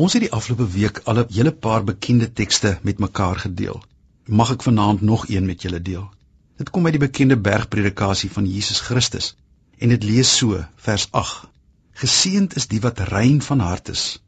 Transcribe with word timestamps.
Ons 0.00 0.14
het 0.16 0.22
die 0.24 0.32
afgelope 0.32 0.64
week 0.72 0.98
al 1.04 1.18
'n 1.20 1.32
hele 1.36 1.50
paar 1.64 1.82
bekende 1.84 2.26
tekste 2.32 2.70
met 2.88 2.98
mekaar 2.98 3.40
gedeel. 3.40 3.82
Mag 4.26 4.52
ek 4.52 4.62
vanaand 4.62 5.02
nog 5.08 5.28
een 5.28 5.44
met 5.46 5.62
julle 5.62 5.82
deel? 5.82 6.06
Dit 6.56 6.70
kom 6.70 6.84
uit 6.84 6.94
die 6.96 7.02
bekende 7.02 7.36
bergpredikasie 7.36 8.30
van 8.30 8.46
Jesus 8.52 8.80
Christus 8.80 9.36
en 9.78 9.88
dit 9.88 10.02
lees 10.02 10.36
so, 10.36 10.64
vers 10.76 11.08
8: 11.10 11.44
Geseënd 12.04 12.56
is 12.56 12.68
die 12.68 12.80
wat 12.80 12.98
rein 13.10 13.42
van 13.42 13.60
hart 13.60 13.88
is, 13.88 14.22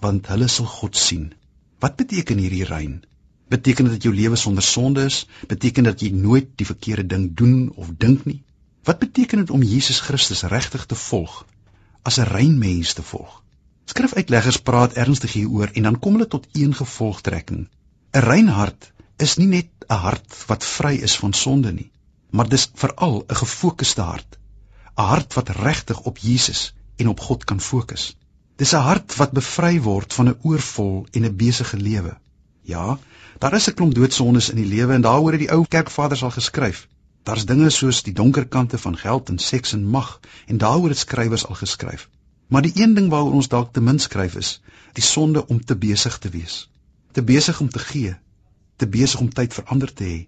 want 0.00 0.26
hulle 0.26 0.48
sal 0.48 0.66
God 0.66 0.96
sien. 0.96 1.32
Wat 1.78 1.96
beteken 1.96 2.38
hierdie 2.38 2.64
rein? 2.64 3.04
Beteken 3.48 3.84
dit 3.84 3.94
dat 3.94 4.02
jou 4.02 4.14
lewe 4.14 4.36
sonder 4.36 4.62
sonde 4.62 5.04
is? 5.04 5.28
Beteken 5.46 5.84
dit 5.84 5.92
dat 5.92 6.00
jy 6.00 6.10
nooit 6.10 6.50
die 6.56 6.66
verkeerde 6.66 7.06
ding 7.06 7.30
doen 7.36 7.70
of 7.76 7.94
dink 7.98 8.24
nie? 8.24 8.42
Wat 8.82 8.98
beteken 8.98 9.38
dit 9.38 9.50
om 9.50 9.62
Jesus 9.62 10.00
Christus 10.00 10.42
regtig 10.42 10.86
te 10.86 10.94
volg? 11.06 11.46
As 12.02 12.18
'n 12.18 12.30
rein 12.34 12.58
mens 12.58 12.92
te 12.92 13.02
volg? 13.02 13.43
Skrifuitleggers 13.84 14.56
praat 14.66 14.94
ernstig 15.02 15.32
hieroor 15.36 15.70
en 15.78 15.82
dan 15.82 15.98
kom 15.98 16.14
hulle 16.16 16.26
tot 16.34 16.46
een 16.52 16.74
gevolgtrekking. 16.74 17.68
'n 18.12 18.24
Rein 18.28 18.48
hart 18.48 18.92
is 19.16 19.36
nie 19.36 19.46
net 19.46 19.68
'n 19.88 20.00
hart 20.04 20.36
wat 20.46 20.64
vry 20.64 20.94
is 21.08 21.16
van 21.22 21.32
sonde 21.32 21.72
nie, 21.72 21.90
maar 22.30 22.48
dis 22.48 22.70
veral 22.82 23.24
'n 23.28 23.34
gefokusde 23.42 24.00
hart. 24.02 24.38
'n 24.96 25.08
Hart 25.12 25.34
wat 25.34 25.48
regtig 25.48 26.00
op 26.00 26.18
Jesus 26.18 26.74
en 26.96 27.08
op 27.08 27.20
God 27.20 27.44
kan 27.44 27.60
fokus. 27.60 28.16
Dis 28.56 28.72
'n 28.72 28.86
hart 28.88 29.16
wat 29.16 29.36
bevry 29.36 29.80
word 29.80 30.14
van 30.14 30.28
'n 30.28 30.38
oorvol 30.42 31.06
en 31.10 31.24
'n 31.24 31.36
besige 31.36 31.76
lewe. 31.76 32.16
Ja, 32.62 32.98
daar 33.38 33.54
is 33.54 33.68
'n 33.68 33.74
klomp 33.74 33.94
doodsondes 33.94 34.50
in 34.50 34.56
die 34.56 34.72
lewe 34.74 34.92
en 34.92 35.00
daaroor 35.00 35.30
het 35.32 35.40
die 35.40 35.52
ou 35.52 35.64
kerkvaders 35.68 36.22
al 36.22 36.30
geskryf. 36.30 36.88
Daar's 37.22 37.44
dinge 37.44 37.70
soos 37.70 38.02
die 38.02 38.12
donker 38.12 38.46
kante 38.46 38.78
van 38.78 38.96
geld 38.96 39.28
en 39.28 39.38
seks 39.38 39.72
en 39.72 39.86
mag 39.86 40.20
en 40.46 40.58
daaroor 40.58 40.88
het 40.88 40.98
skrywers 40.98 41.46
al 41.46 41.54
geskryf. 41.54 42.08
Maar 42.46 42.62
die 42.62 42.72
een 42.74 42.94
ding 42.94 43.08
waaroor 43.10 43.32
ons 43.40 43.48
dalk 43.48 43.72
te 43.72 43.80
min 43.80 43.98
skryf 43.98 44.34
is 44.40 44.60
die 44.94 45.02
sonde 45.02 45.46
om 45.46 45.64
te 45.64 45.76
besig 45.76 46.18
te 46.18 46.28
wees. 46.28 46.70
Te 47.12 47.22
besig 47.22 47.60
om 47.60 47.68
te 47.68 47.78
gee, 47.78 48.16
te 48.76 48.86
besig 48.86 49.20
om 49.20 49.30
tyd 49.30 49.54
vir 49.54 49.64
ander 49.64 49.92
te 49.92 50.04
hê, 50.04 50.20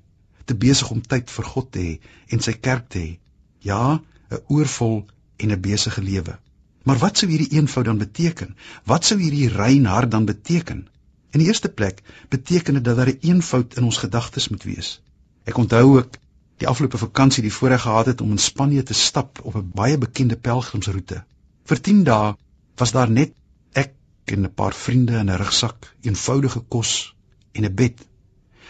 te 0.44 0.54
besig 0.54 0.90
om 0.90 1.02
tyd 1.02 1.30
vir 1.30 1.44
God 1.52 1.70
te 1.72 1.84
hê 1.84 1.92
en 2.34 2.42
sy 2.42 2.52
kerk 2.52 2.88
te 2.88 2.98
hê. 2.98 3.12
Ja, 3.62 4.00
'n 4.30 4.42
oorvol 4.48 5.06
en 5.36 5.52
'n 5.52 5.60
besige 5.60 6.02
lewe. 6.02 6.38
Maar 6.82 6.98
wat 6.98 7.18
sou 7.18 7.30
hierdie 7.30 7.52
eenvoud 7.58 7.84
dan 7.84 7.98
beteken? 7.98 8.56
Wat 8.84 9.04
sou 9.04 9.20
hierdie 9.20 9.48
rein 9.48 9.86
hart 9.86 10.10
dan 10.10 10.24
beteken? 10.24 10.88
In 11.30 11.42
die 11.42 11.48
eerste 11.48 11.68
plek 11.68 12.02
beteken 12.28 12.74
dit 12.74 12.84
dat 12.84 12.96
daar 12.96 13.10
'n 13.10 13.18
eenvoud 13.20 13.76
in 13.76 13.84
ons 13.84 13.98
gedagtes 13.98 14.48
moet 14.48 14.62
wees. 14.62 15.02
Ek 15.44 15.58
onthou 15.58 15.98
ook 15.98 16.18
die 16.56 16.68
afgelope 16.68 16.98
vakansie 16.98 17.42
die 17.42 17.52
voorreg 17.52 17.82
gehad 17.82 18.06
het 18.06 18.20
om 18.20 18.30
in 18.30 18.38
Spanje 18.38 18.82
te 18.82 18.94
stap 18.94 19.40
op 19.42 19.54
'n 19.54 19.70
baie 19.74 19.98
bekende 19.98 20.36
pelgrimsroete. 20.36 21.24
Vir 21.66 21.80
10 21.86 22.02
dae 22.06 22.26
was 22.80 22.92
daar 22.94 23.10
net 23.10 23.32
ek 23.80 23.94
en 24.34 24.44
'n 24.46 24.54
paar 24.58 24.74
vriende 24.80 25.14
in 25.20 25.30
'n 25.30 25.38
rugsak, 25.40 25.88
eenvoudige 26.08 26.60
kos 26.74 26.92
en 27.52 27.64
'n 27.64 27.74
bed. 27.80 28.06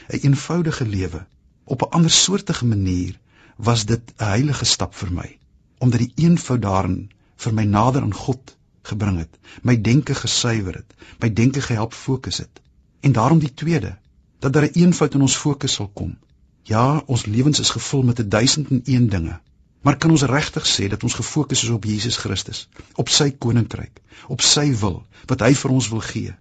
'n 0.08 0.20
Eenvoudige 0.28 0.86
lewe. 0.86 1.26
Op 1.64 1.82
'n 1.82 1.90
ander 1.96 2.10
soortige 2.10 2.66
manier 2.66 3.18
was 3.56 3.84
dit 3.84 4.02
'n 4.16 4.24
heilige 4.24 4.64
stap 4.64 4.94
vir 4.94 5.12
my, 5.12 5.38
omdat 5.78 5.98
die 5.98 6.12
eenvoud 6.24 6.62
daarin 6.62 7.10
vir 7.36 7.54
my 7.54 7.64
nader 7.64 8.02
aan 8.02 8.14
God 8.14 8.56
gebring 8.82 9.18
het, 9.18 9.38
my 9.62 9.80
denke 9.80 10.14
gesuiwer 10.14 10.74
het, 10.74 10.94
my 11.20 11.32
denke 11.32 11.60
gehelp 11.60 11.92
fokus 11.92 12.38
het. 12.38 12.60
En 13.00 13.12
daarom 13.12 13.38
die 13.38 13.54
tweede, 13.54 13.98
dat 14.38 14.52
daar 14.52 14.68
'n 14.68 14.78
eenvoud 14.82 15.14
in 15.14 15.20
ons 15.20 15.36
fokus 15.36 15.72
sal 15.72 15.88
kom. 15.88 16.18
Ja, 16.62 17.02
ons 17.06 17.26
lewens 17.26 17.60
is 17.60 17.70
gevul 17.70 18.02
met 18.02 18.30
1001 18.30 19.08
dinge, 19.08 19.40
Maar 19.86 19.96
kan 20.02 20.10
ons 20.10 20.22
regtig 20.26 20.64
sê 20.66 20.88
dat 20.90 21.04
ons 21.06 21.14
gefokus 21.14 21.60
is 21.62 21.68
op 21.70 21.84
Jesus 21.86 22.16
Christus, 22.18 22.60
op 22.98 23.10
sy 23.16 23.28
koninkryk, 23.44 24.00
op 24.34 24.40
sy 24.42 24.64
wil 24.80 24.96
wat 25.30 25.44
hy 25.46 25.52
vir 25.60 25.74
ons 25.74 25.86
wil 25.92 26.02
gee? 26.06 26.32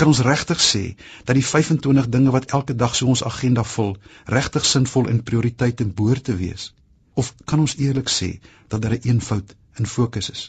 Kan 0.00 0.08
ons 0.08 0.22
regtig 0.24 0.62
sê 0.64 0.80
dat 1.28 1.36
die 1.36 1.44
25 1.44 2.08
dinge 2.14 2.32
wat 2.32 2.54
elke 2.58 2.76
dag 2.82 2.96
so 2.96 3.10
ons 3.12 3.24
agenda 3.28 3.64
vul, 3.72 3.92
regtig 4.36 4.64
sinvol 4.70 5.10
en 5.12 5.20
prioriteit 5.28 5.84
en 5.84 5.92
behoort 5.98 6.24
te 6.30 6.38
wees? 6.38 6.70
Of 7.12 7.34
kan 7.44 7.66
ons 7.66 7.76
eerlik 7.76 8.08
sê 8.08 8.30
dat 8.72 8.80
daar 8.80 8.96
'n 8.96 9.04
eenvoud 9.10 9.54
in 9.82 9.92
fokus 9.96 10.30
is? 10.30 10.46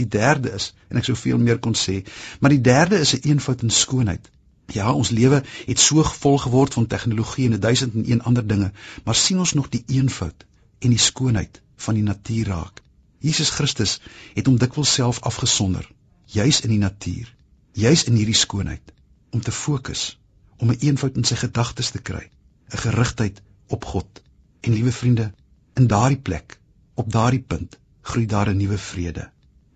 Die 0.00 0.08
derde 0.08 0.56
is, 0.62 0.72
en 0.88 0.96
ek 0.96 1.04
sou 1.04 1.16
veel 1.26 1.38
meer 1.38 1.58
kon 1.58 1.76
sê, 1.76 2.00
maar 2.40 2.56
die 2.56 2.64
derde 2.72 3.04
is 3.04 3.14
'n 3.14 3.28
eenvoud 3.28 3.62
in 3.62 3.70
skoonheid. 3.82 4.30
Ja, 4.72 4.92
ons 4.92 5.10
lewe 5.10 5.44
het 5.66 5.78
so 5.78 6.02
vol 6.02 6.38
geword 6.38 6.74
van 6.74 6.86
tegnologie 6.86 7.52
en 7.52 7.60
1001 7.60 8.22
ander 8.22 8.46
dinge, 8.46 8.72
maar 9.04 9.14
sien 9.14 9.38
ons 9.38 9.52
nog 9.52 9.68
die 9.68 9.84
eenvoud 9.86 10.46
en 10.78 10.90
die 10.90 11.04
skoonheid 11.12 11.62
van 11.86 11.98
die 11.98 12.04
natuur 12.06 12.50
raak. 12.52 12.82
Jesus 13.18 13.50
Christus 13.50 13.98
het 14.34 14.46
hom 14.46 14.58
dikwels 14.62 14.92
self 14.94 15.20
afgesonder, 15.30 15.86
juis 16.26 16.60
in 16.66 16.74
die 16.74 16.82
natuur, 16.82 17.30
juis 17.72 18.04
in 18.10 18.18
hierdie 18.18 18.38
skoonheid, 18.38 18.92
om 19.30 19.42
te 19.42 19.54
fokus, 19.54 20.18
om 20.58 20.68
'n 20.68 20.76
een 20.76 20.86
eenvoud 20.90 21.16
in 21.16 21.24
sy 21.24 21.34
gedagtes 21.40 21.90
te 21.90 22.02
kry, 22.10 22.30
'n 22.70 22.82
gerigtheid 22.84 23.42
op 23.66 23.84
God. 23.84 24.22
En 24.60 24.72
liewe 24.72 24.92
vriende, 24.92 25.32
in 25.74 25.86
daardie 25.86 26.22
plek, 26.28 26.60
op 26.94 27.12
daardie 27.12 27.42
punt, 27.42 27.78
groei 28.02 28.26
daar 28.26 28.48
'n 28.48 28.56
nuwe 28.56 28.78
vrede. 28.78 29.30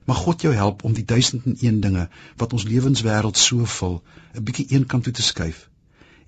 Mag 0.04 0.16
God 0.16 0.40
jou 0.40 0.54
help 0.54 0.84
om 0.84 0.92
die 0.92 1.04
duisend 1.04 1.44
en 1.44 1.56
een 1.60 1.80
dinge 1.80 2.08
wat 2.36 2.52
ons 2.52 2.64
lewenswêreld 2.64 3.36
so 3.36 3.64
vul, 3.64 4.02
'n 4.34 4.44
bietjie 4.44 4.66
eenkant 4.68 5.04
toe 5.04 5.12
te 5.12 5.22
skuif 5.22 5.70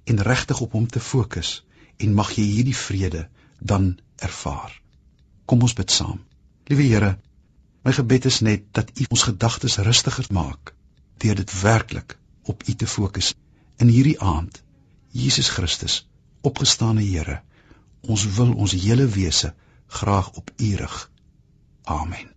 en 0.04 0.22
regtig 0.22 0.60
op 0.60 0.72
hom 0.72 0.86
te 0.86 1.00
fokus 1.00 1.64
en 1.96 2.14
mag 2.14 2.30
jy 2.36 2.44
hierdie 2.44 2.76
vrede 2.76 3.28
dan 3.58 3.98
ervaar. 4.16 4.83
Kom 5.44 5.62
ons 5.62 5.76
bid 5.76 5.90
saam. 5.90 6.20
Liewe 6.68 6.86
Here, 6.88 7.12
my 7.84 7.92
gebed 7.92 8.24
is 8.30 8.40
net 8.40 8.66
dat 8.72 8.90
U 9.00 9.06
ons 9.10 9.26
gedagtes 9.28 9.78
rustiger 9.88 10.28
maak 10.32 10.74
deur 11.22 11.36
dit 11.38 11.52
werklik 11.60 12.16
op 12.50 12.64
U 12.68 12.74
te 12.74 12.86
fokus 12.86 13.32
in 13.78 13.88
hierdie 13.88 14.18
aand. 14.20 14.62
Jesus 15.14 15.48
Christus, 15.48 16.02
opgestane 16.42 17.04
Here, 17.04 17.40
ons 18.02 18.26
wil 18.36 18.54
ons 18.54 18.76
hele 18.84 19.06
wese 19.06 19.54
graag 20.00 20.32
op 20.40 20.50
U 20.58 20.76
rig. 20.76 21.10
Amen. 21.84 22.33